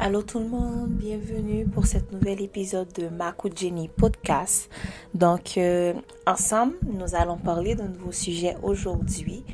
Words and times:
Allô 0.00 0.22
tout 0.22 0.40
le 0.40 0.48
monde, 0.48 0.90
bienvenue 0.90 1.66
pour 1.66 1.86
cet 1.86 2.10
nouvel 2.10 2.42
épisode 2.42 2.92
de 2.94 3.06
Maku 3.06 3.48
Jenny 3.54 3.86
Podcast. 3.86 4.68
Donc, 5.14 5.56
euh, 5.56 5.94
ensemble, 6.26 6.74
nous 6.82 7.14
allons 7.14 7.38
parler 7.38 7.76
d'un 7.76 7.86
nouveau 7.86 8.10
sujet 8.10 8.56
aujourd'hui. 8.64 9.44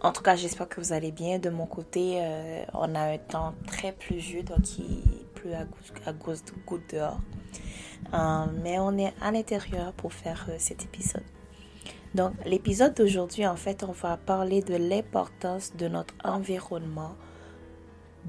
En 0.00 0.12
tout 0.12 0.22
cas, 0.22 0.36
j'espère 0.36 0.68
que 0.68 0.80
vous 0.80 0.92
allez 0.92 1.10
bien. 1.10 1.40
De 1.40 1.50
mon 1.50 1.66
côté, 1.66 2.20
euh, 2.22 2.64
on 2.74 2.94
a 2.94 3.12
un 3.12 3.18
temps 3.18 3.54
très 3.66 3.90
pluvieux, 3.90 4.44
donc 4.44 4.78
il 4.78 5.02
pleut 5.34 5.54
à, 5.54 6.12
cause 6.12 6.44
de 6.44 6.52
gouttes 6.64 6.94
dehors. 6.94 7.18
Euh, 8.14 8.46
mais 8.62 8.78
on 8.78 8.96
est 8.96 9.12
à 9.20 9.32
l'intérieur 9.32 9.92
pour 9.94 10.12
faire 10.12 10.48
cet 10.58 10.84
épisode. 10.84 11.24
Donc, 12.14 12.34
l'épisode 12.46 12.94
d'aujourd'hui, 12.94 13.48
en 13.48 13.56
fait, 13.56 13.82
on 13.82 13.92
va 13.92 14.16
parler 14.16 14.62
de 14.62 14.76
l'importance 14.76 15.74
de 15.74 15.88
notre 15.88 16.14
environnement 16.22 17.16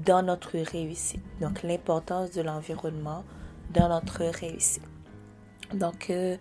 dans 0.04 0.22
notre 0.22 0.58
réussite. 0.58 1.22
Donc, 1.40 1.62
l'importance 1.62 2.30
de 2.32 2.42
l'environnement 2.42 3.24
dans 3.72 3.88
notre 3.88 4.24
réussite. 4.24 4.82
Donc, 5.72 6.10
euh, 6.10 6.36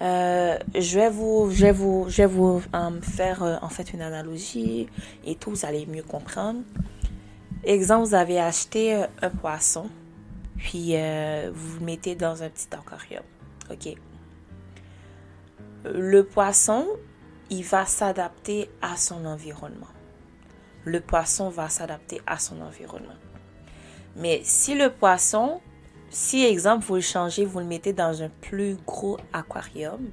euh, 0.00 0.58
je 0.74 0.98
vais 0.98 1.10
vous, 1.10 1.50
je 1.50 1.66
vais 1.66 1.72
vous, 1.72 2.06
je 2.08 2.16
vais 2.18 2.26
vous 2.26 2.62
euh, 2.74 3.00
faire 3.02 3.60
en 3.62 3.68
fait 3.68 3.92
une 3.92 4.00
analogie 4.00 4.88
et 5.24 5.36
tout, 5.36 5.50
vous 5.50 5.66
allez 5.66 5.86
mieux 5.86 6.02
comprendre. 6.02 6.60
Exemple, 7.62 8.08
vous 8.08 8.14
avez 8.14 8.40
acheté 8.40 9.04
un 9.22 9.30
poisson, 9.30 9.88
puis 10.56 10.96
vous 11.52 11.78
le 11.78 11.84
mettez 11.84 12.14
dans 12.14 12.42
un 12.42 12.50
petit 12.50 12.68
aquarium. 12.72 13.22
OK? 13.70 13.96
Le 15.84 16.22
poisson, 16.24 16.86
il 17.48 17.62
va 17.62 17.86
s'adapter 17.86 18.68
à 18.82 18.96
son 18.96 19.24
environnement 19.24 19.93
le 20.84 21.00
poisson 21.00 21.48
va 21.48 21.68
s'adapter 21.68 22.20
à 22.26 22.38
son 22.38 22.60
environnement. 22.60 23.14
Mais 24.16 24.40
si 24.44 24.74
le 24.74 24.90
poisson, 24.90 25.60
si 26.10 26.44
exemple 26.44 26.84
vous 26.86 26.96
le 26.96 27.00
changez, 27.00 27.44
vous 27.44 27.58
le 27.58 27.64
mettez 27.64 27.92
dans 27.92 28.22
un 28.22 28.28
plus 28.28 28.76
gros 28.86 29.18
aquarium 29.32 30.10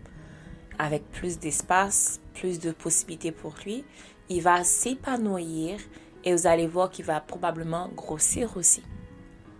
avec 0.79 1.09
plus 1.11 1.37
d'espace, 1.37 2.19
plus 2.33 2.59
de 2.59 2.71
possibilités 2.71 3.31
pour 3.31 3.53
lui, 3.63 3.85
il 4.29 4.41
va 4.41 4.63
s'épanouir 4.63 5.79
et 6.23 6.33
vous 6.33 6.47
allez 6.47 6.67
voir 6.67 6.89
qu'il 6.89 7.05
va 7.05 7.19
probablement 7.19 7.89
grossir 7.89 8.57
aussi. 8.57 8.83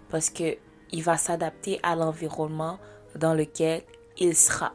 Parce 0.09 0.29
que 0.29 0.57
il 0.93 1.03
va 1.03 1.17
s'adapter 1.17 1.79
à 1.83 1.95
l'environnement 1.95 2.79
dans 3.15 3.33
lequel 3.33 3.83
il 4.17 4.35
sera. 4.35 4.73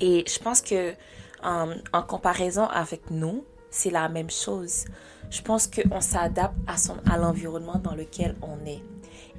Et 0.00 0.24
je 0.26 0.38
pense 0.38 0.60
que 0.60 0.94
en, 1.42 1.74
en 1.92 2.02
comparaison 2.02 2.64
avec 2.64 3.10
nous, 3.10 3.44
c'est 3.70 3.90
la 3.90 4.08
même 4.08 4.30
chose 4.30 4.84
je 5.36 5.42
pense 5.42 5.66
qu'on 5.66 6.00
s'adapte 6.00 6.56
à, 6.66 6.76
à 7.12 7.18
l'environnement 7.18 7.78
dans 7.78 7.94
lequel 7.94 8.36
on 8.40 8.64
est. 8.64 8.82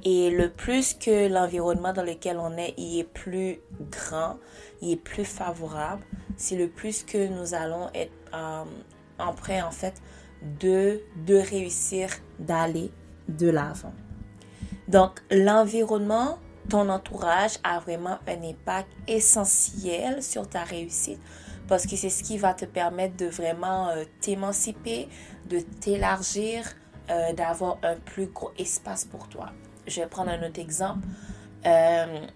Et 0.04 0.30
le 0.30 0.48
plus 0.48 0.94
que 0.94 1.28
l'environnement 1.28 1.92
dans 1.92 2.04
lequel 2.04 2.38
on 2.38 2.56
est 2.56 2.72
il 2.76 3.00
est 3.00 3.04
plus 3.04 3.58
grand, 3.90 4.38
il 4.80 4.92
est 4.92 4.96
plus 4.96 5.24
favorable, 5.24 6.04
c'est 6.36 6.56
le 6.56 6.68
plus 6.68 7.02
que 7.02 7.26
nous 7.26 7.52
allons 7.52 7.88
être 7.94 8.12
euh, 8.32 8.62
en 9.18 9.32
prêt 9.32 9.60
en 9.60 9.72
fait 9.72 9.94
de, 10.60 11.00
de 11.26 11.34
réussir 11.34 12.10
d'aller 12.38 12.92
de 13.28 13.50
l'avant. 13.50 13.92
Donc 14.86 15.20
l'environnement, 15.32 16.38
ton 16.68 16.88
entourage 16.90 17.58
a 17.64 17.80
vraiment 17.80 18.18
un 18.28 18.42
impact 18.48 18.88
essentiel 19.08 20.22
sur 20.22 20.48
ta 20.48 20.62
réussite 20.62 21.18
parce 21.68 21.86
que 21.86 21.96
c'est 21.96 22.10
ce 22.10 22.22
qui 22.22 22.38
va 22.38 22.54
te 22.54 22.64
permettre 22.64 23.16
de 23.16 23.26
vraiment 23.26 23.88
euh, 23.90 24.04
t'émanciper, 24.20 25.08
de 25.48 25.60
t'élargir, 25.60 26.64
euh, 27.10 27.32
d'avoir 27.34 27.78
un 27.82 27.96
plus 27.96 28.26
gros 28.26 28.50
espace 28.58 29.04
pour 29.04 29.28
toi. 29.28 29.52
Je 29.86 30.00
vais 30.00 30.06
prendre 30.06 30.30
un 30.30 30.42
autre 30.46 30.58
exemple. 30.58 31.06
Euh, 31.66 32.26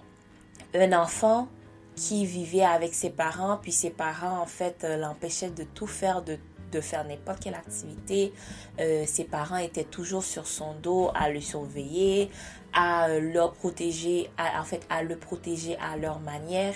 un 0.75 0.93
enfant 0.93 1.49
qui 1.97 2.25
vivait 2.25 2.65
avec 2.65 2.95
ses 2.95 3.11
parents, 3.11 3.59
puis 3.61 3.73
ses 3.73 3.91
parents, 3.91 4.39
en 4.39 4.47
fait, 4.47 4.87
l'empêchaient 4.99 5.51
de 5.51 5.65
tout 5.65 5.87
faire, 5.87 6.23
de, 6.23 6.39
de 6.73 6.81
faire 6.81 7.05
n'importe 7.05 7.41
quelle 7.41 7.55
activité. 7.55 8.33
ses 8.79 9.25
parents 9.25 9.59
étaient 9.59 9.85
toujours 9.85 10.25
sur 10.25 10.47
son 10.47 10.75
dos 10.75 11.11
à 11.15 11.31
le 11.31 11.41
surveiller, 11.41 12.31
à 12.73 13.09
le 13.19 13.51
protéger, 13.53 14.31
en 14.39 14.65
fait, 14.65 14.85
à 14.91 15.03
le 15.03 15.17
protéger 15.17 15.77
à 15.79 15.97
leur 15.97 16.21
manière 16.21 16.75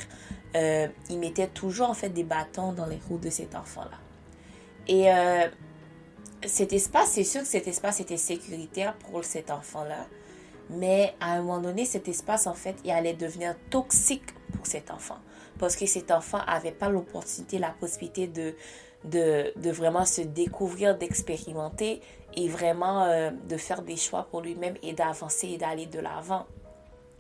euh, 0.57 0.89
il 1.11 1.19
mettait 1.19 1.49
toujours 1.49 1.91
en 1.91 1.95
fait 1.95 2.09
des 2.09 2.25
bâtons 2.25 2.73
dans 2.73 2.87
les 2.87 2.99
roues 3.09 3.19
de 3.19 3.29
cet 3.29 3.55
enfant-là. 3.55 3.99
Et 4.89 5.13
euh, 5.13 5.49
cet 6.47 6.73
espace, 6.73 7.11
c'est 7.11 7.25
sûr 7.25 7.43
que 7.43 7.49
cet 7.49 7.67
espace 7.67 8.01
était 8.01 8.17
sécuritaire 8.17 8.95
pour 8.95 9.23
cet 9.25 9.51
enfant-là, 9.51 10.07
mais 10.71 11.15
à 11.21 11.33
un 11.33 11.43
moment 11.43 11.59
donné, 11.59 11.85
cet 11.85 12.09
espace 12.09 12.47
en 12.47 12.55
fait, 12.55 12.77
il 12.85 12.91
allait 12.91 13.15
devenir 13.15 13.55
toxique 13.69 14.33
pour 14.55 14.67
cet 14.67 14.91
enfant, 14.91 15.19
parce 15.59 15.77
que 15.77 15.85
cet 15.85 16.11
enfant 16.11 16.39
n'avait 16.47 16.73
pas 16.73 16.89
l'opportunité, 16.89 17.59
la 17.59 17.71
possibilité 17.71 18.27
de, 18.27 18.55
de, 19.05 19.71
vraiment 19.71 20.05
se 20.05 20.21
découvrir, 20.23 20.97
d'expérimenter 20.97 22.01
et 22.35 22.49
vraiment 22.49 23.05
euh, 23.05 23.31
de 23.49 23.57
faire 23.57 23.83
des 23.83 23.97
choix 23.97 24.27
pour 24.31 24.41
lui-même 24.41 24.75
et 24.83 24.93
d'avancer 24.93 25.49
et 25.49 25.59
d'aller 25.59 25.87
de 25.87 26.01
l'avant. 26.01 26.47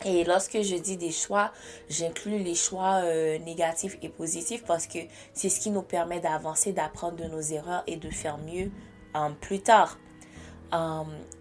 Et 0.04 0.24
lorsque 0.24 0.60
je 0.60 0.76
dis 0.76 0.98
des 0.98 1.10
choix, 1.10 1.52
j'inclus 1.88 2.38
les 2.38 2.54
choix 2.54 3.00
euh, 3.02 3.38
négatifs 3.38 3.96
et 4.02 4.10
positifs 4.10 4.62
parce 4.64 4.86
que 4.86 4.98
c'est 5.32 5.48
ce 5.48 5.58
qui 5.58 5.70
nous 5.70 5.82
permet 5.82 6.20
d'avancer, 6.20 6.72
d'apprendre 6.72 7.16
de 7.16 7.24
nos 7.24 7.40
erreurs 7.40 7.82
et 7.86 7.96
de 7.96 8.10
faire 8.10 8.36
mieux 8.36 8.70
euh, 9.14 9.28
plus 9.40 9.60
tard. 9.60 9.98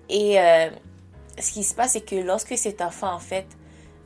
Et 0.07 0.37
ce 1.37 1.51
qui 1.51 1.63
se 1.63 1.75
passe, 1.75 1.93
c'est 1.93 2.05
que 2.05 2.15
lorsque 2.15 2.57
cet 2.57 2.79
enfant, 2.79 3.11
en 3.11 3.19
fait, 3.19 3.47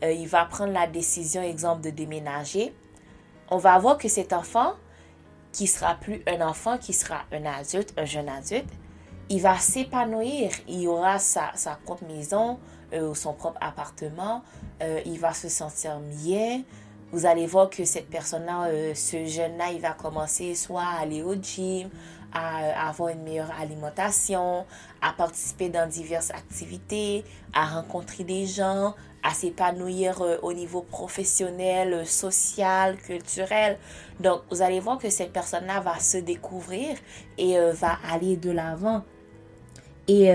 il 0.02 0.28
va 0.28 0.46
prendre 0.46 0.72
la 0.72 0.88
décision, 0.88 1.44
exemple, 1.44 1.82
de 1.82 1.90
déménager, 1.92 2.74
on 3.52 3.58
va 3.58 3.78
voir 3.78 3.98
que 3.98 4.08
cet 4.08 4.34
enfant, 4.34 4.76
qui 5.52 5.68
sera 5.68 5.96
plus 5.96 6.22
un 6.28 6.42
enfant, 6.42 6.78
qui 6.78 6.94
sera 6.94 7.22
un 7.32 7.46
adulte, 7.46 7.94
un 7.98 8.06
jeune 8.06 8.30
adulte, 8.30 8.70
il 9.30 9.42
va 9.42 9.58
s'épanouir. 9.58 10.52
Il 10.68 10.88
aura 10.88 11.20
sa, 11.20 11.52
sa 11.56 11.76
propre 11.76 12.06
maison, 12.06 12.60
euh, 12.94 13.14
son 13.14 13.34
propre 13.34 13.58
appartement, 13.62 14.44
euh, 14.82 15.02
il 15.06 15.20
va 15.20 15.34
se 15.34 15.50
sentir 15.50 16.00
bien. 16.00 16.64
Vous 17.12 17.26
allez 17.26 17.48
voir 17.48 17.70
que 17.70 17.86
cette 17.86 18.10
personne-là, 18.10 18.68
euh, 18.68 18.94
ce 18.94 19.26
jeune-là, 19.26 19.72
il 19.72 19.82
va 19.82 19.92
commencer 19.94 20.54
soit 20.56 20.84
à 20.84 21.02
aller 21.02 21.24
au 21.24 21.36
gym, 21.36 21.90
à, 22.34 22.90
avoir 22.90 23.10
une 23.10 23.24
meilleure 23.24 23.52
alimentation, 23.60 24.66
à 25.02 25.14
participer 25.14 25.70
dans 25.70 25.88
diverses 25.88 26.32
activités, 26.32 27.24
à 27.54 27.66
rencontrer 27.66 28.24
des 28.24 28.46
gens, 28.46 28.96
à 29.24 29.34
s'épanouir 29.34 30.22
au 30.44 30.54
niveau 30.54 30.82
professionnel, 30.82 32.06
social, 32.08 32.98
culturel. 32.98 33.78
Donc, 34.20 34.42
vous 34.50 34.62
allez 34.62 34.80
voir 34.80 34.98
que 34.98 35.10
cette 35.10 35.34
personne-là 35.34 35.82
va 35.82 36.00
se 36.00 36.18
découvrir 36.18 36.96
et 37.38 37.58
va 37.74 37.98
aller 38.10 38.38
de 38.38 38.52
l'avant. 38.52 39.04
Et 40.08 40.32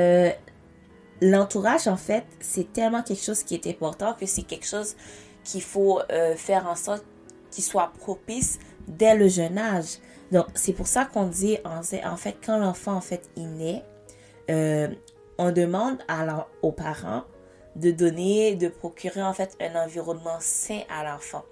l'entourage, 1.20 1.88
en 1.88 1.96
fait, 1.96 2.24
c'est 2.40 2.72
tellement 2.72 3.02
quelque 3.02 3.22
chose 3.22 3.42
qui 3.42 3.54
est 3.54 3.66
important 3.66 4.14
que 4.14 4.26
c'est 4.26 4.42
quelque 4.42 4.66
chose 4.66 4.96
qu'il 5.44 5.62
faut 5.62 6.00
euh, 6.10 6.34
faire 6.34 6.66
en 6.66 6.74
sorte 6.74 7.04
qu'il 7.54 7.64
soit 7.64 7.92
propice 7.98 8.58
dès 8.88 9.14
le 9.14 9.28
jeune 9.28 9.58
âge. 9.58 9.98
Donc, 10.32 10.46
c'est 10.54 10.72
pour 10.72 10.86
ça 10.86 11.04
qu'on 11.04 11.26
dit, 11.26 11.58
en, 11.64 11.82
fait, 12.16 12.36
quand 12.44 12.58
l'enfant, 12.58 12.94
en 12.94 13.00
fait, 13.00 13.28
il 13.36 13.48
naît, 13.54 13.84
euh, 14.50 14.88
on 15.38 15.52
demande 15.52 15.98
à 16.08 16.48
aux 16.62 16.72
parents 16.72 17.22
de 17.76 17.90
donner, 17.90 18.56
de 18.56 18.68
procurer, 18.68 19.22
en 19.22 19.32
fait, 19.32 19.56
un 19.60 19.84
environnement 19.84 20.38
sain 20.40 20.80
à 20.90 21.04
l'enfant. 21.04 21.44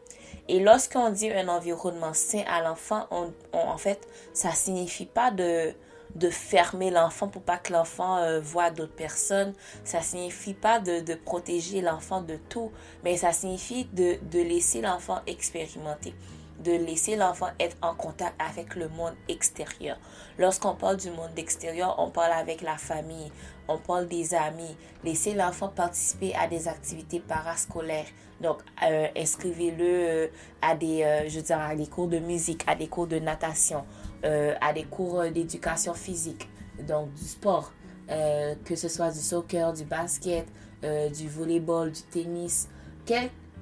Et 0.49 0.61
lorsqu'on 0.61 1.11
dit 1.11 1.31
un 1.31 1.49
environnement 1.49 2.15
sain 2.15 2.43
à 2.49 2.63
l'enfant, 2.63 3.07
on, 3.11 3.33
en 3.53 3.79
fait, 3.79 4.01
ça 4.33 4.51
signifie 4.53 5.07
pas 5.07 5.31
de 5.31 5.73
de 6.15 6.31
fermer 6.31 6.91
l'enfant 6.91 7.29
pour 7.29 7.43
pas 7.43 7.59
que 7.59 7.73
l'enfant 7.73 8.19
euh, 8.19 8.41
voit 8.41 8.71
d'autres 8.71 8.95
personnes. 8.95 9.55
Ça 9.85 10.01
signifie 10.01 10.55
pas 10.55 10.79
de, 10.79 11.01
de 11.01 11.15
protéger 11.15 11.81
l'enfant 11.81 12.21
de 12.21 12.37
tout, 12.49 12.71
mais 13.05 13.17
ça 13.17 13.33
signifie 13.33 13.87
de, 13.87 14.19
de 14.31 14.41
laisser 14.41 14.81
l'enfant 14.81 15.21
expérimenter, 15.27 16.15
de 16.63 16.73
laisser 16.73 17.17
l'enfant 17.17 17.49
être 17.59 17.77
en 17.83 17.95
contact 17.95 18.35
avec 18.41 18.75
le 18.77 18.89
monde 18.89 19.15
extérieur. 19.29 19.99
Lorsqu'on 20.39 20.75
parle 20.75 20.99
du 20.99 21.11
monde 21.11 21.31
extérieur, 21.37 21.97
on 21.99 22.11
parle 22.11 22.33
avec 22.33 22.61
la 22.61 22.77
famille, 22.77 23.33
on 23.69 23.79
parle 23.79 24.07
des 24.07 24.35
amis. 24.35 24.77
Laisser 25.05 25.35
l'enfant 25.35 25.69
participer 25.69 26.35
à 26.35 26.47
des 26.47 26.69
activités 26.69 27.21
parascolaires. 27.21 28.07
Donc, 28.41 28.59
euh, 28.83 29.07
inscrivez-le 29.17 29.85
euh, 29.85 30.27
à 30.61 30.75
des, 30.75 31.25
je 31.29 31.37
veux 31.37 31.43
dire, 31.43 31.61
à 31.61 31.75
des 31.77 31.87
cours 31.87 32.09
de 32.09 32.19
musique, 32.19 32.65
à 32.67 32.75
des 32.75 32.89
cours 32.89 33.07
de 33.07 33.19
natation 33.19 33.85
euh, 34.25 34.55
à 34.61 34.73
des 34.73 34.85
cours 34.85 35.25
d'éducation 35.33 35.95
physique, 35.95 36.49
donc 36.87 37.13
du 37.15 37.25
sport, 37.25 37.73
euh, 38.09 38.55
que 38.65 38.77
ce 38.77 38.89
soit 38.89 39.11
du 39.11 39.19
soccer, 39.19 39.73
du 39.73 39.85
basket, 39.85 40.47
euh, 40.85 41.09
du 41.09 41.29
volleyball, 41.29 41.91
du 41.91 42.03
tennis, 42.03 42.69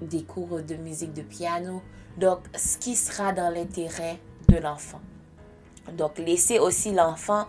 des 0.03 0.23
cours 0.23 0.63
de 0.63 0.75
musique, 0.75 1.15
de 1.15 1.23
piano. 1.23 1.83
Donc, 2.19 2.41
ce 2.55 2.77
qui 2.77 2.95
sera 2.95 3.33
dans 3.33 3.49
l'intérêt 3.49 4.19
de 4.49 4.59
l'enfant. 4.59 5.01
Donc, 5.97 6.19
laissez 6.19 6.59
aussi 6.59 6.93
l'enfant 6.93 7.47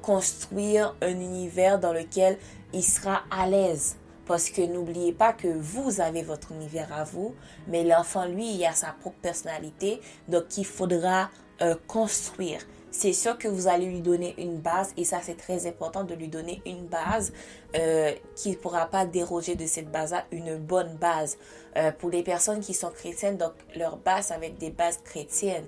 construire 0.00 0.96
un 1.02 1.20
univers 1.20 1.78
dans 1.78 1.92
lequel 1.92 2.38
il 2.72 2.82
sera 2.82 3.24
à 3.30 3.46
l'aise. 3.46 3.96
Parce 4.24 4.50
que 4.50 4.62
n'oubliez 4.62 5.12
pas 5.12 5.32
que 5.32 5.48
vous 5.48 6.00
avez 6.00 6.22
votre 6.22 6.52
univers 6.52 6.92
à 6.92 7.04
vous, 7.04 7.34
mais 7.68 7.84
l'enfant, 7.84 8.24
lui, 8.26 8.54
il 8.54 8.64
a 8.64 8.72
sa 8.72 8.92
propre 8.92 9.18
personnalité. 9.20 10.00
Donc, 10.28 10.56
il 10.56 10.64
faudra 10.64 11.30
euh, 11.62 11.74
construire 11.86 12.60
c'est 12.90 13.12
sûr 13.12 13.36
que 13.36 13.46
vous 13.46 13.68
allez 13.68 13.84
lui 13.84 14.00
donner 14.00 14.34
une 14.38 14.56
base 14.56 14.94
et 14.96 15.04
ça 15.04 15.20
c'est 15.22 15.36
très 15.36 15.66
important 15.66 16.02
de 16.04 16.14
lui 16.14 16.28
donner 16.28 16.62
une 16.64 16.86
base 16.86 17.30
euh, 17.76 18.12
qui 18.34 18.52
ne 18.52 18.54
pourra 18.54 18.86
pas 18.86 19.04
déroger 19.04 19.54
de 19.54 19.66
cette 19.66 19.90
base-là, 19.90 20.24
une 20.32 20.56
bonne 20.56 20.96
base. 20.96 21.36
Euh, 21.76 21.92
pour 21.92 22.08
les 22.08 22.22
personnes 22.22 22.60
qui 22.60 22.72
sont 22.72 22.88
chrétiennes, 22.88 23.36
donc 23.36 23.52
leur 23.74 23.98
base 23.98 24.32
avec 24.32 24.56
des 24.56 24.70
bases 24.70 24.98
chrétiennes. 25.04 25.66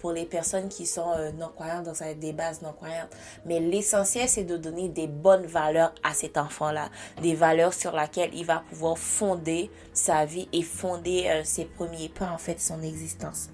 Pour 0.00 0.12
les 0.12 0.24
personnes 0.24 0.68
qui 0.68 0.86
sont 0.86 1.12
non-croyantes, 1.38 1.84
donc 1.84 1.96
ça 1.96 2.06
va 2.06 2.12
être 2.12 2.18
des 2.18 2.32
bases 2.32 2.62
non-croyantes. 2.62 3.10
Mais 3.44 3.60
l'essentiel 3.60 4.26
c'est 4.26 4.44
de 4.44 4.56
donner 4.56 4.88
des 4.88 5.06
bonnes 5.06 5.44
valeurs 5.44 5.92
à 6.02 6.14
cet 6.14 6.38
enfant-là, 6.38 6.88
des 7.20 7.34
valeurs 7.34 7.74
sur 7.74 7.94
lesquelles 7.94 8.30
il 8.32 8.46
va 8.46 8.64
pouvoir 8.70 8.96
fonder 8.96 9.70
sa 9.92 10.24
vie 10.24 10.48
et 10.54 10.62
fonder 10.62 11.42
ses 11.44 11.66
premiers 11.66 12.08
pas 12.08 12.30
en 12.30 12.38
fait 12.38 12.58
son 12.58 12.82
existence. 12.82 13.50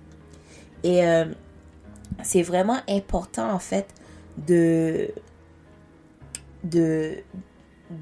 Et 0.85 1.03
c'est 2.23 2.43
vraiment 2.43 2.79
important 2.89 3.51
en 3.51 3.59
fait 3.59 3.89
de, 4.37 5.13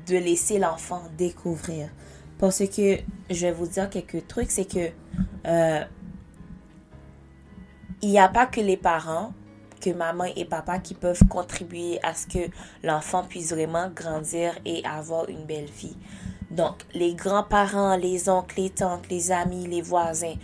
laisser 0.09 0.59
l'enfant 0.59 1.03
découvrir. 1.17 1.89
Parce 2.39 2.61
que 2.67 2.99
je 3.29 3.47
vais 3.47 3.53
vous 3.53 3.67
dire 3.67 3.91
quelques 3.91 4.27
trucs, 4.27 4.51
c'est 4.51 4.65
que 4.65 4.91
euh, 5.47 5.85
il 8.03 8.11
n'y 8.11 8.19
a 8.19 8.29
pas 8.29 8.47
que 8.47 8.61
les 8.61 8.79
parents, 8.79 9.33
que 9.81 9.91
maman 9.91 10.25
et 10.37 10.45
papa 10.45 10.79
qui 10.79 10.95
peuvent 10.95 11.27
contribuer 11.29 11.99
à 12.03 12.15
ce 12.15 12.27
que 12.27 12.51
l'enfant 12.83 13.25
puisse 13.25 13.51
vraiment 13.53 13.91
grandir 13.91 14.59
et 14.65 14.85
avoir 14.85 15.29
une 15.29 15.45
belle 15.45 15.71
vie. 15.71 15.97
Donc, 16.51 16.85
les 16.95 17.15
grands-parents, 17.15 17.97
les 17.97 18.29
oncles, 18.29 18.61
les 18.61 18.71
tantes, 18.71 19.09
les 19.09 19.31
amis, 19.31 19.67
les 19.67 19.83
voisins, 19.83 20.35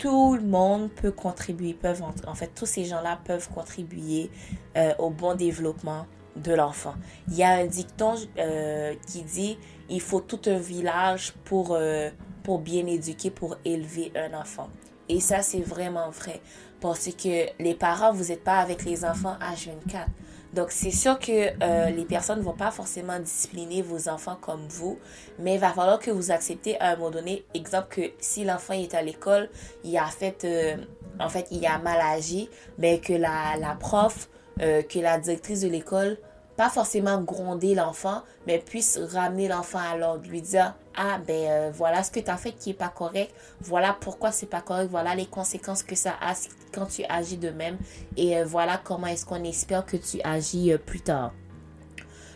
tout 0.00 0.34
le 0.34 0.42
monde 0.42 0.90
peut 0.90 1.12
contribuer, 1.12 1.74
peuvent, 1.74 2.02
en 2.02 2.34
fait, 2.34 2.50
tous 2.54 2.64
ces 2.64 2.86
gens-là 2.86 3.20
peuvent 3.22 3.48
contribuer 3.50 4.30
euh, 4.76 4.94
au 4.98 5.10
bon 5.10 5.34
développement 5.34 6.06
de 6.36 6.54
l'enfant. 6.54 6.94
Il 7.28 7.36
y 7.36 7.42
a 7.42 7.50
un 7.50 7.66
dicton 7.66 8.14
euh, 8.38 8.94
qui 9.06 9.22
dit 9.22 9.58
il 9.90 10.00
faut 10.00 10.20
tout 10.20 10.40
un 10.46 10.58
village 10.58 11.34
pour, 11.44 11.72
euh, 11.72 12.08
pour 12.42 12.60
bien 12.60 12.86
éduquer, 12.86 13.30
pour 13.30 13.58
élever 13.64 14.10
un 14.16 14.32
enfant. 14.40 14.70
Et 15.10 15.20
ça, 15.20 15.42
c'est 15.42 15.60
vraiment 15.60 16.08
vrai. 16.08 16.40
Parce 16.80 17.10
que 17.10 17.62
les 17.62 17.74
parents, 17.74 18.12
vous 18.12 18.28
n'êtes 18.28 18.44
pas 18.44 18.58
avec 18.58 18.84
les 18.84 19.04
enfants 19.04 19.36
H24. 19.38 20.06
Donc, 20.52 20.72
c'est 20.72 20.90
sûr 20.90 21.18
que 21.18 21.50
euh, 21.62 21.90
les 21.90 22.04
personnes 22.04 22.40
ne 22.40 22.44
vont 22.44 22.56
pas 22.56 22.72
forcément 22.72 23.18
discipliner 23.20 23.82
vos 23.82 24.08
enfants 24.08 24.36
comme 24.40 24.66
vous, 24.68 24.98
mais 25.38 25.54
il 25.54 25.60
va 25.60 25.70
falloir 25.70 25.98
que 26.00 26.10
vous 26.10 26.32
acceptez 26.32 26.78
à 26.80 26.90
un 26.90 26.96
moment 26.96 27.10
donné, 27.10 27.44
exemple 27.54 27.88
que 27.88 28.00
si 28.18 28.44
l'enfant 28.44 28.74
est 28.74 28.94
à 28.94 29.02
l'école, 29.02 29.48
il 29.84 29.96
a 29.96 30.06
fait, 30.06 30.44
euh, 30.44 30.76
en 31.20 31.28
fait, 31.28 31.46
il 31.52 31.64
a 31.66 31.78
mal 31.78 32.00
agi, 32.00 32.48
mais 32.78 32.98
que 32.98 33.12
la, 33.12 33.56
la 33.60 33.76
prof, 33.76 34.28
euh, 34.60 34.82
que 34.82 34.98
la 34.98 35.18
directrice 35.18 35.60
de 35.60 35.68
l'école 35.68 36.18
pas 36.60 36.68
forcément 36.68 37.22
gronder 37.22 37.74
l'enfant, 37.74 38.20
mais 38.46 38.58
puisse 38.58 38.98
ramener 39.14 39.48
l'enfant 39.48 39.78
à 39.78 39.96
l'ordre, 39.96 40.28
lui 40.28 40.42
dire 40.42 40.74
ah 40.94 41.18
ben 41.26 41.48
euh, 41.48 41.70
voilà 41.72 42.02
ce 42.02 42.10
que 42.10 42.20
tu 42.20 42.28
as 42.30 42.36
fait 42.36 42.52
qui 42.52 42.68
est 42.68 42.74
pas 42.74 42.90
correct, 42.90 43.34
voilà 43.62 43.96
pourquoi 43.98 44.30
c'est 44.30 44.44
pas 44.44 44.60
correct, 44.60 44.88
voilà 44.90 45.14
les 45.14 45.24
conséquences 45.24 45.82
que 45.82 45.94
ça 45.94 46.16
a 46.20 46.34
quand 46.70 46.84
tu 46.84 47.02
agis 47.08 47.38
de 47.38 47.48
même 47.48 47.78
et 48.18 48.36
euh, 48.36 48.44
voilà 48.44 48.78
comment 48.84 49.06
est-ce 49.06 49.24
qu'on 49.24 49.42
espère 49.42 49.86
que 49.86 49.96
tu 49.96 50.20
agis 50.22 50.70
euh, 50.70 50.76
plus 50.76 51.00
tard. 51.00 51.32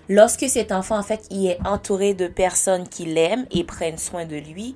Lorsque 0.08 0.48
cet 0.48 0.72
enfant 0.72 0.96
en 0.96 1.02
fait 1.02 1.26
il 1.30 1.46
est 1.46 1.58
entouré 1.66 2.14
de 2.14 2.26
personnes 2.26 2.88
qui 2.88 3.04
l'aiment 3.04 3.44
et 3.50 3.62
prennent 3.62 3.98
soin 3.98 4.24
de 4.24 4.36
lui, 4.36 4.74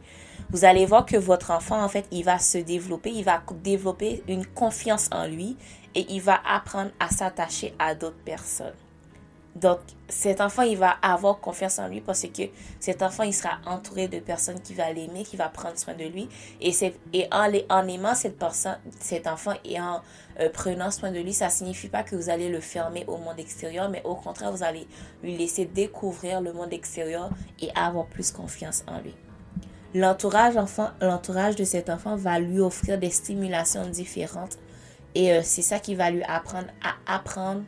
vous 0.50 0.66
allez 0.66 0.84
voir 0.84 1.06
que 1.06 1.16
votre 1.16 1.52
enfant 1.52 1.82
en 1.82 1.88
fait 1.88 2.04
il 2.10 2.22
va 2.22 2.38
se 2.38 2.58
développer, 2.58 3.12
il 3.12 3.24
va 3.24 3.42
développer 3.64 4.22
une 4.28 4.44
confiance 4.44 5.08
en 5.10 5.26
lui 5.26 5.56
et 5.94 6.04
il 6.10 6.20
va 6.20 6.38
apprendre 6.46 6.90
à 7.00 7.08
s'attacher 7.08 7.72
à 7.78 7.94
d'autres 7.94 8.22
personnes. 8.26 8.74
Donc, 9.54 9.80
cet 10.08 10.40
enfant, 10.40 10.62
il 10.62 10.76
va 10.76 10.90
avoir 11.02 11.40
confiance 11.40 11.78
en 11.78 11.88
lui 11.88 12.00
parce 12.00 12.22
que 12.22 12.42
cet 12.78 13.02
enfant, 13.02 13.24
il 13.24 13.34
sera 13.34 13.58
entouré 13.66 14.06
de 14.06 14.20
personnes 14.20 14.60
qui 14.60 14.72
vont 14.72 14.92
l'aimer, 14.94 15.24
qui 15.24 15.36
vont 15.36 15.48
prendre 15.52 15.76
soin 15.76 15.94
de 15.94 16.04
lui. 16.04 16.28
Et, 16.60 16.72
en, 17.32 17.50
en 17.68 17.88
aimant 17.88 18.14
cette 18.14 18.38
personne, 18.38 18.78
cet 19.00 19.26
enfant 19.26 19.54
et 19.64 19.80
en 19.80 20.00
euh, 20.40 20.48
prenant 20.50 20.90
soin 20.90 21.10
de 21.10 21.18
lui, 21.18 21.32
ça 21.32 21.50
signifie 21.50 21.88
pas 21.88 22.04
que 22.04 22.14
vous 22.14 22.30
allez 22.30 22.48
le 22.48 22.60
fermer 22.60 23.04
au 23.08 23.16
monde 23.16 23.38
extérieur, 23.38 23.88
mais 23.88 24.02
au 24.04 24.14
contraire, 24.14 24.52
vous 24.52 24.62
allez 24.62 24.86
lui 25.22 25.36
laisser 25.36 25.64
découvrir 25.64 26.40
le 26.40 26.52
monde 26.52 26.72
extérieur 26.72 27.30
et 27.60 27.70
avoir 27.74 28.06
plus 28.06 28.30
confiance 28.30 28.84
en 28.86 29.00
lui. 29.00 29.14
L'entourage 29.94 31.56
de 31.56 31.64
cet 31.64 31.90
enfant 31.90 32.14
va 32.14 32.38
lui 32.38 32.60
offrir 32.60 32.98
des 32.98 33.10
stimulations 33.10 33.86
différentes 33.86 34.58
et 35.14 35.32
euh, 35.32 35.40
c'est 35.42 35.62
ça 35.62 35.78
qui 35.78 35.94
va 35.94 36.10
lui 36.10 36.22
apprendre 36.24 36.68
à 36.84 37.14
apprendre 37.14 37.62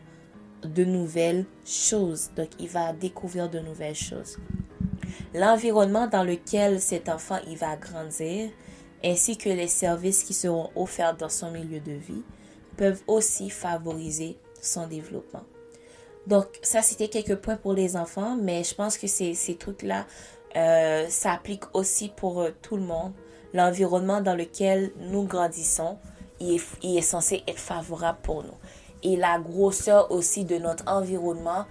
de 0.65 0.85
nouvelles 0.85 1.45
choses. 1.65 2.31
Donc, 2.37 2.49
il 2.59 2.69
va 2.69 2.93
découvrir 2.93 3.49
de 3.49 3.59
nouvelles 3.59 3.95
choses. 3.95 4.39
L'environnement 5.35 6.07
dans 6.07 6.25
lequel 6.25 6.81
cet 6.81 7.09
enfant 7.09 7.39
il 7.49 7.57
va 7.57 7.77
grandir, 7.77 8.51
ainsi 9.05 9.37
que 9.37 9.49
les 9.49 9.69
services 9.69 10.25
qui 10.25 10.35
seront 10.35 10.71
offerts 10.77 11.17
dans 11.17 11.29
son 11.29 11.51
milieu 11.51 11.81
de 11.81 11.93
vie, 11.93 12.23
peuvent 12.77 13.03
aussi 13.07 13.51
favoriser 13.51 14.37
son 14.61 14.87
développement. 14.87 15.45
Donc, 16.27 16.47
ça, 16.63 16.83
c'était 16.83 17.09
quelques 17.09 17.37
points 17.37 17.57
pour 17.57 17.73
les 17.73 17.97
enfants, 17.97 18.37
mais 18.41 18.63
je 18.63 18.75
pense 18.75 18.99
que 18.99 19.07
ces, 19.07 19.35
trucs-là 19.59 20.07
euh, 20.57 21.07
s'appliquent 21.09 21.75
aussi 21.75 22.11
pour 22.15 22.41
euh, 22.41 22.51
tout 22.63 22.77
le 22.77 22.83
monde. 22.83 23.13
L'environnement 23.55 24.21
dans 24.21 24.37
lequel 24.37 24.93
nous 24.99 25.25
grandissons, 25.25 25.99
il 26.41 26.61
est 26.83 27.03
censé 27.03 27.43
être 27.47 27.59
favorable 27.59 28.19
pour 28.23 28.45
nous 28.45 28.55
et 29.03 29.17
la 29.17 29.39
grosseur 29.39 30.11
aussi 30.11 30.45
de 30.45 30.57
notre 30.57 30.85
environnement 30.87 31.67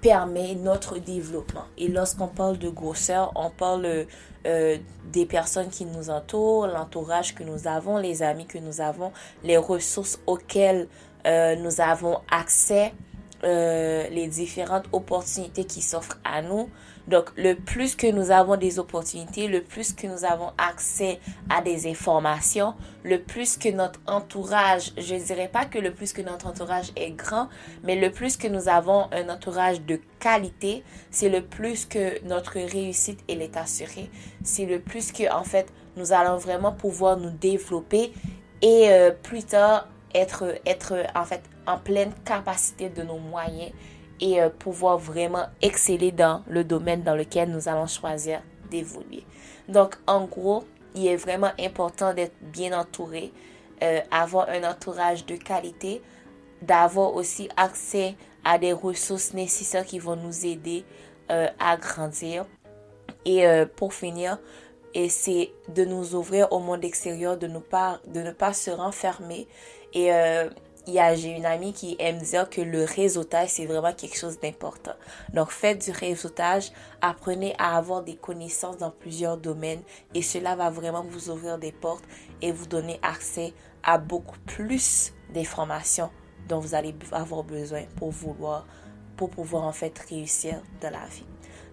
permet 0.00 0.54
notre 0.54 0.98
développement. 0.98 1.64
Et 1.78 1.88
lorsqu'on 1.88 2.28
parle 2.28 2.58
de 2.58 2.68
grosseur, 2.68 3.32
on 3.36 3.48
parle 3.48 4.06
euh, 4.46 4.76
des 5.10 5.24
personnes 5.24 5.68
qui 5.68 5.86
nous 5.86 6.10
entourent, 6.10 6.66
l'entourage 6.66 7.34
que 7.34 7.42
nous 7.42 7.66
avons, 7.66 7.96
les 7.96 8.22
amis 8.22 8.44
que 8.44 8.58
nous 8.58 8.82
avons, 8.82 9.12
les 9.42 9.56
ressources 9.56 10.20
auxquelles 10.26 10.88
euh, 11.26 11.56
nous 11.56 11.80
avons 11.80 12.18
accès, 12.30 12.92
euh, 13.44 14.06
les 14.10 14.26
différentes 14.26 14.84
opportunités 14.92 15.64
qui 15.64 15.80
s'offrent 15.80 16.18
à 16.24 16.42
nous. 16.42 16.68
Donc, 17.08 17.30
le 17.36 17.54
plus 17.54 17.96
que 17.96 18.10
nous 18.10 18.30
avons 18.30 18.56
des 18.56 18.78
opportunités, 18.78 19.46
le 19.48 19.62
plus 19.62 19.92
que 19.92 20.06
nous 20.06 20.24
avons 20.24 20.52
accès 20.56 21.20
à 21.50 21.60
des 21.60 21.86
informations, 21.86 22.74
le 23.02 23.20
plus 23.20 23.56
que 23.56 23.68
notre 23.68 24.00
entourage, 24.06 24.92
je 24.96 25.14
ne 25.14 25.20
dirais 25.20 25.48
pas 25.48 25.66
que 25.66 25.78
le 25.78 25.92
plus 25.92 26.12
que 26.12 26.22
notre 26.22 26.46
entourage 26.46 26.92
est 26.96 27.10
grand, 27.10 27.48
mais 27.82 27.96
le 27.96 28.10
plus 28.10 28.36
que 28.36 28.48
nous 28.48 28.68
avons 28.68 29.08
un 29.12 29.28
entourage 29.28 29.82
de 29.82 30.00
qualité, 30.18 30.82
c'est 31.10 31.28
le 31.28 31.42
plus 31.42 31.84
que 31.84 32.24
notre 32.24 32.54
réussite 32.54 33.20
est 33.28 33.56
assurée. 33.56 34.10
C'est 34.42 34.66
le 34.66 34.80
plus 34.80 35.12
que, 35.12 35.30
en 35.30 35.44
fait, 35.44 35.66
nous 35.96 36.12
allons 36.12 36.38
vraiment 36.38 36.72
pouvoir 36.72 37.16
nous 37.18 37.30
développer 37.30 38.12
et 38.62 38.88
euh, 38.88 39.10
plus 39.10 39.44
tard 39.44 39.88
être, 40.14 40.54
être 40.64 40.94
en 41.14 41.24
fait 41.24 41.42
en 41.66 41.78
pleine 41.78 42.12
capacité 42.24 42.88
de 42.88 43.02
nos 43.02 43.18
moyens 43.18 43.72
et 44.20 44.40
euh, 44.40 44.48
pouvoir 44.48 44.98
vraiment 44.98 45.46
exceller 45.60 46.12
dans 46.12 46.42
le 46.48 46.64
domaine 46.64 47.02
dans 47.02 47.14
lequel 47.14 47.50
nous 47.50 47.68
allons 47.68 47.86
choisir 47.86 48.42
d'évoluer. 48.70 49.24
Donc, 49.68 49.96
en 50.06 50.24
gros, 50.24 50.64
il 50.94 51.06
est 51.06 51.16
vraiment 51.16 51.50
important 51.58 52.14
d'être 52.14 52.34
bien 52.40 52.78
entouré, 52.78 53.32
euh, 53.82 54.00
avoir 54.10 54.48
un 54.48 54.62
entourage 54.64 55.26
de 55.26 55.36
qualité, 55.36 56.02
d'avoir 56.62 57.14
aussi 57.14 57.48
accès 57.56 58.14
à 58.44 58.58
des 58.58 58.72
ressources 58.72 59.34
nécessaires 59.34 59.84
qui 59.84 59.98
vont 59.98 60.16
nous 60.16 60.46
aider 60.46 60.84
euh, 61.30 61.48
à 61.58 61.76
grandir. 61.76 62.46
Et 63.26 63.46
pour 63.76 63.94
finir, 63.94 64.38
c'est 65.08 65.50
de 65.74 65.86
nous 65.86 66.14
ouvrir 66.14 66.52
au 66.52 66.58
monde 66.58 66.84
extérieur, 66.84 67.38
de, 67.38 67.46
de 67.46 68.20
ne 68.20 68.30
pas 68.32 68.52
se 68.52 68.70
renfermer 68.70 69.48
et 69.94 70.10
j'ai 70.86 71.30
une 71.30 71.46
amie 71.46 71.72
qui 71.72 71.96
aime 71.98 72.18
dire 72.18 72.48
que 72.48 72.60
le 72.60 72.84
réseautage, 72.84 73.48
c'est 73.50 73.66
vraiment 73.66 73.92
quelque 73.92 74.16
chose 74.16 74.38
d'important. 74.38 74.94
Donc, 75.32 75.50
faites 75.50 75.84
du 75.84 75.90
réseautage, 75.90 76.72
apprenez 77.00 77.54
à 77.58 77.76
avoir 77.76 78.02
des 78.02 78.16
connaissances 78.16 78.78
dans 78.78 78.90
plusieurs 78.90 79.36
domaines 79.36 79.82
et 80.14 80.22
cela 80.22 80.56
va 80.56 80.70
vraiment 80.70 81.02
vous 81.02 81.30
ouvrir 81.30 81.58
des 81.58 81.72
portes 81.72 82.04
et 82.42 82.52
vous 82.52 82.66
donner 82.66 82.98
accès 83.02 83.52
à 83.82 83.98
beaucoup 83.98 84.38
plus 84.46 85.12
d'informations 85.32 86.10
dont 86.48 86.58
vous 86.58 86.74
allez 86.74 86.94
avoir 87.12 87.44
besoin 87.44 87.82
pour 87.96 88.10
vouloir, 88.10 88.66
pour 89.16 89.30
pouvoir 89.30 89.64
en 89.64 89.72
fait 89.72 89.98
réussir 90.10 90.60
dans 90.80 90.90
la 90.90 91.06
vie. 91.06 91.26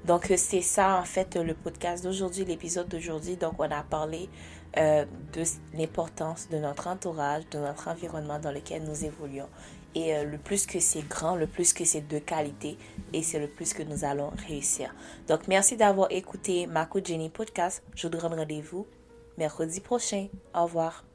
Donc, 0.05 0.33
c'est 0.35 0.61
ça 0.61 0.97
en 0.97 1.03
fait 1.03 1.35
le 1.35 1.53
podcast 1.53 2.03
d'aujourd'hui, 2.03 2.43
l'épisode 2.45 2.87
d'aujourd'hui. 2.87 3.35
Donc, 3.35 3.53
on 3.59 3.69
a 3.69 3.83
parlé 3.83 4.29
euh, 4.77 5.05
de 5.33 5.43
l'importance 5.73 6.47
de 6.49 6.57
notre 6.57 6.87
entourage, 6.87 7.43
de 7.49 7.59
notre 7.59 7.89
environnement 7.89 8.39
dans 8.39 8.51
lequel 8.51 8.83
nous 8.83 9.03
évoluons 9.03 9.49
Et 9.95 10.15
euh, 10.15 10.23
le 10.23 10.37
plus 10.37 10.65
que 10.65 10.79
c'est 10.79 11.07
grand, 11.07 11.35
le 11.35 11.47
plus 11.47 11.73
que 11.73 11.83
c'est 11.83 12.07
de 12.07 12.19
qualité, 12.19 12.77
et 13.11 13.21
c'est 13.21 13.39
le 13.39 13.47
plus 13.47 13.73
que 13.73 13.83
nous 13.83 14.05
allons 14.05 14.31
réussir. 14.47 14.93
Donc, 15.27 15.47
merci 15.47 15.75
d'avoir 15.75 16.09
écouté 16.11 16.67
Mako 16.67 17.01
Jenny 17.03 17.29
Podcast. 17.29 17.83
Je 17.95 18.07
vous 18.07 18.13
donne 18.13 18.33
rendez-vous 18.33 18.87
mercredi 19.37 19.81
prochain. 19.81 20.27
Au 20.53 20.63
revoir. 20.63 21.10